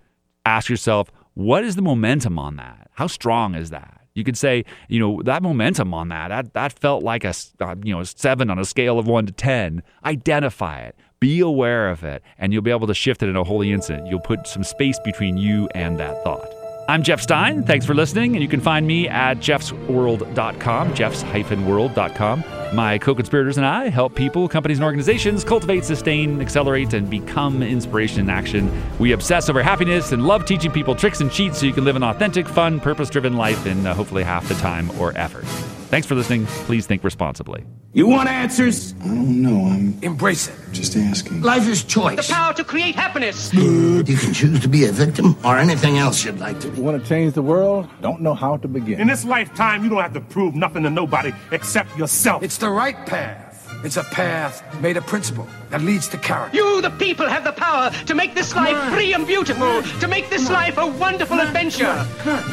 ask 0.45 0.69
yourself, 0.69 1.11
"What 1.33 1.63
is 1.63 1.75
the 1.75 1.81
momentum 1.81 2.37
on 2.37 2.55
that? 2.57 2.89
How 2.93 3.07
strong 3.07 3.55
is 3.55 3.69
that?" 3.69 4.01
You 4.13 4.23
could 4.23 4.37
say, 4.37 4.65
you 4.89 4.99
know, 4.99 5.21
that 5.23 5.41
momentum 5.41 5.93
on 5.93 6.09
that, 6.09 6.27
that, 6.29 6.53
that 6.53 6.73
felt 6.73 7.01
like 7.03 7.23
a, 7.23 7.33
uh, 7.61 7.75
you 7.83 7.95
know, 7.95 8.03
seven 8.03 8.49
on 8.49 8.59
a 8.59 8.65
scale 8.65 8.99
of 8.99 9.07
one 9.07 9.25
to 9.25 9.31
10. 9.31 9.81
Identify 10.03 10.81
it, 10.81 10.95
be 11.21 11.39
aware 11.39 11.89
of 11.89 12.03
it, 12.03 12.21
and 12.37 12.51
you'll 12.51 12.61
be 12.61 12.71
able 12.71 12.87
to 12.87 12.93
shift 12.93 13.23
it 13.23 13.29
in 13.29 13.37
a 13.37 13.43
holy 13.43 13.71
instant. 13.71 14.07
You'll 14.07 14.19
put 14.19 14.47
some 14.47 14.63
space 14.63 14.99
between 14.99 15.37
you 15.37 15.69
and 15.73 15.97
that 15.99 16.21
thought. 16.23 16.60
I'm 16.91 17.03
Jeff 17.03 17.21
Stein. 17.21 17.63
Thanks 17.63 17.85
for 17.85 17.93
listening. 17.93 18.35
And 18.35 18.43
you 18.43 18.49
can 18.49 18.59
find 18.59 18.85
me 18.85 19.07
at 19.07 19.37
jeffsworld.com, 19.37 20.93
jeffs-world.com. 20.93 22.43
My 22.75 22.97
co 22.97 23.15
conspirators 23.15 23.55
and 23.55 23.65
I 23.65 23.87
help 23.87 24.13
people, 24.13 24.49
companies, 24.49 24.79
and 24.79 24.83
organizations 24.83 25.45
cultivate, 25.45 25.85
sustain, 25.85 26.41
accelerate, 26.41 26.93
and 26.93 27.09
become 27.09 27.63
inspiration 27.63 28.19
in 28.19 28.29
action. 28.29 28.69
We 28.99 29.13
obsess 29.13 29.49
over 29.49 29.63
happiness 29.63 30.11
and 30.11 30.27
love 30.27 30.45
teaching 30.45 30.71
people 30.71 30.93
tricks 30.93 31.21
and 31.21 31.31
cheats 31.31 31.59
so 31.59 31.65
you 31.65 31.71
can 31.71 31.85
live 31.85 31.95
an 31.95 32.03
authentic, 32.03 32.45
fun, 32.45 32.81
purpose 32.81 33.09
driven 33.09 33.37
life 33.37 33.65
in 33.65 33.87
uh, 33.87 33.93
hopefully 33.93 34.23
half 34.23 34.45
the 34.49 34.55
time 34.55 34.91
or 34.99 35.17
effort. 35.17 35.45
Thanks 35.91 36.07
for 36.07 36.15
listening. 36.15 36.45
Please 36.45 36.87
think 36.87 37.03
responsibly. 37.03 37.65
You 37.91 38.07
want 38.07 38.29
answers? 38.29 38.95
I 39.01 39.07
don't 39.07 39.41
know. 39.41 39.65
I'm 39.67 39.99
Embrace 40.01 40.47
it. 40.47 40.55
just 40.71 40.95
asking. 40.95 41.41
Life 41.41 41.67
is 41.67 41.83
choice. 41.83 42.25
The 42.25 42.33
power 42.33 42.53
to 42.53 42.63
create 42.63 42.95
happiness. 42.95 43.53
You 43.53 44.01
can 44.05 44.33
choose 44.33 44.61
to 44.61 44.69
be 44.69 44.85
a 44.85 44.91
victim 44.93 45.35
or 45.43 45.57
anything 45.57 45.97
else 45.97 46.23
you'd 46.23 46.39
like 46.39 46.61
to 46.61 46.69
be. 46.69 46.79
Want 46.79 47.03
to 47.03 47.09
change 47.09 47.33
the 47.33 47.41
world? 47.41 47.89
Don't 48.01 48.21
know 48.21 48.33
how 48.33 48.55
to 48.55 48.69
begin. 48.69 49.01
In 49.01 49.07
this 49.07 49.25
lifetime, 49.25 49.83
you 49.83 49.89
don't 49.89 50.01
have 50.01 50.13
to 50.13 50.21
prove 50.21 50.55
nothing 50.55 50.83
to 50.83 50.89
nobody 50.89 51.33
except 51.51 51.97
yourself. 51.97 52.41
It's 52.41 52.55
the 52.57 52.69
right 52.69 52.95
path. 53.05 53.49
It's 53.83 53.97
a 53.97 54.03
path 54.03 54.63
made 54.79 54.95
of 54.95 55.05
principle 55.05 55.45
that 55.71 55.81
leads 55.81 56.07
to 56.07 56.17
character. 56.17 56.55
You, 56.55 56.81
the 56.81 56.91
people, 56.91 57.27
have 57.27 57.43
the 57.43 57.51
power 57.51 57.89
to 58.05 58.15
make 58.15 58.33
this 58.33 58.55
life 58.55 58.77
free 58.93 59.11
and 59.13 59.27
beautiful, 59.27 59.83
to 59.99 60.07
make 60.07 60.29
this 60.29 60.49
life 60.49 60.77
a 60.77 60.87
wonderful 60.87 61.41
adventure. 61.41 62.07
Come 62.19 62.37
on. 62.37 62.43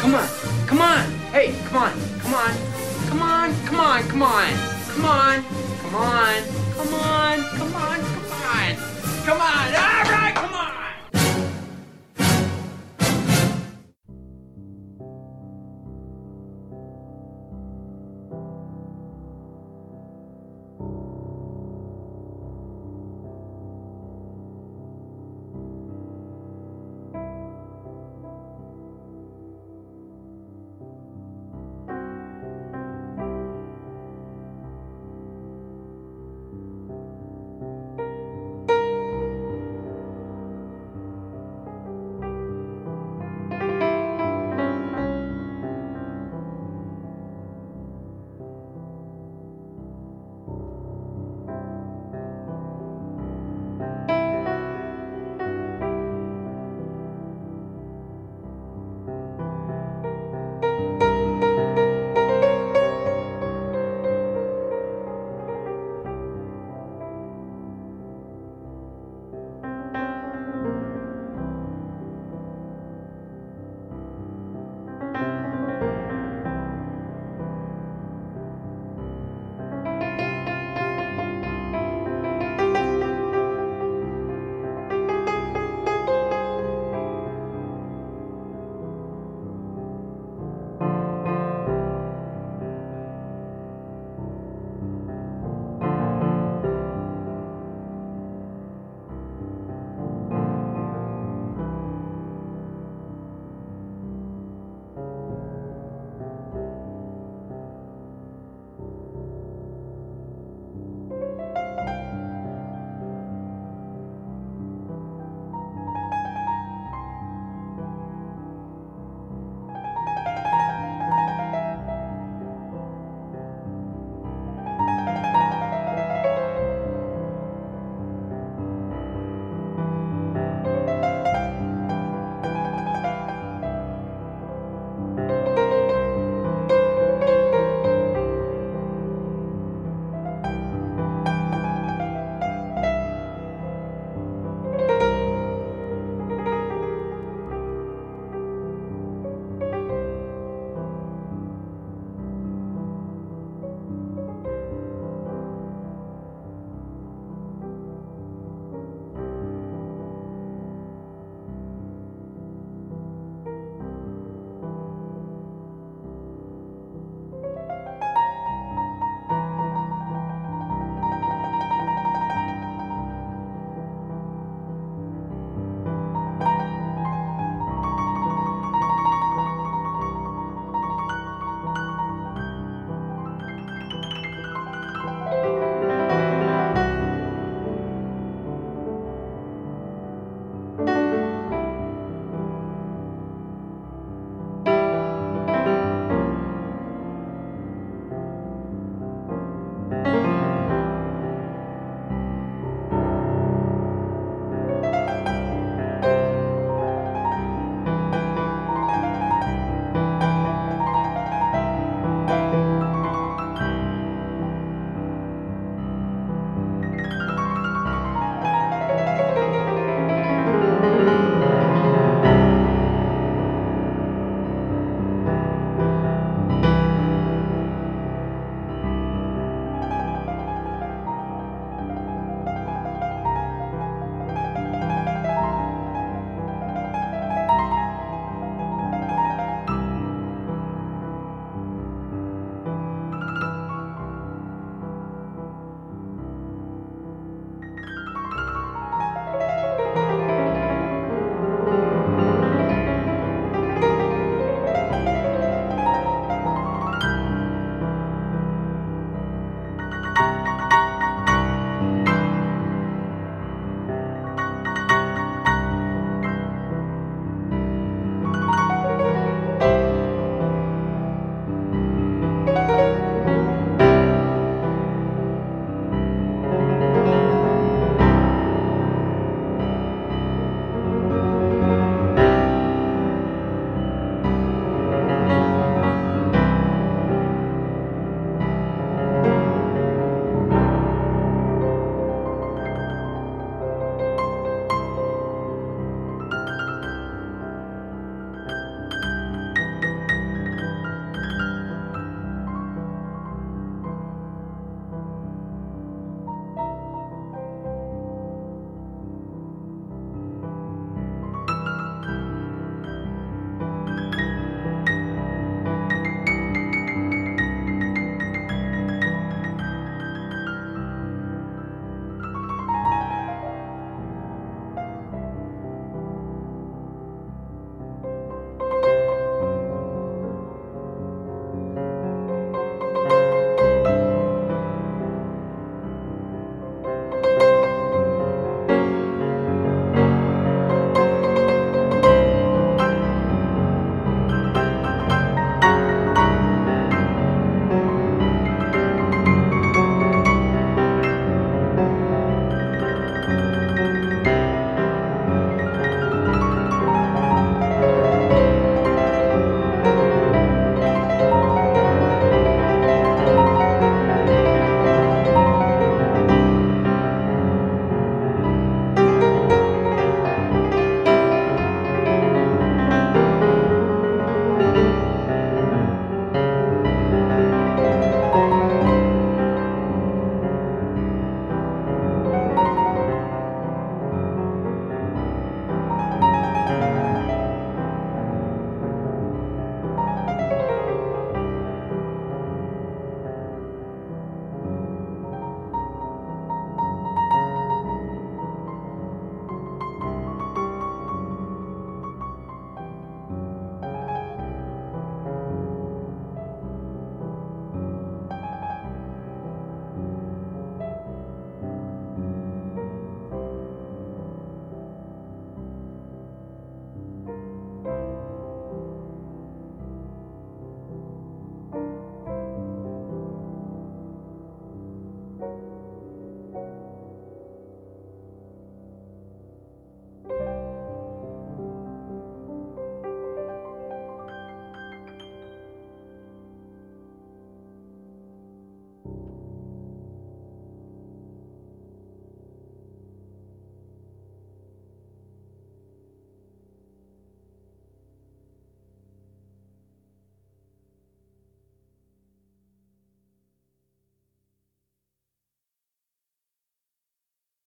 Come 0.00 0.14
on. 0.14 0.28
Come 0.66 0.80
on. 0.80 1.10
Hey, 1.32 1.54
come 1.66 1.82
on. 1.82 1.92
Come 2.20 2.34
on. 2.34 2.77
Come 3.08 3.22
on, 3.22 3.54
come 3.66 3.80
on, 3.80 4.02
come 4.08 4.22
on. 4.22 4.52
Come 4.94 5.04
on, 5.04 5.44
come 5.82 5.94
on, 5.94 6.42
come 6.76 6.94
on, 6.94 7.42
come 7.56 7.74
on, 7.74 7.98
come 8.00 8.32
on. 8.32 8.76
Come 9.24 9.40
on, 9.40 9.66
all 9.74 10.12
right, 10.12 10.34
come 10.34 10.54
on. 10.54 10.77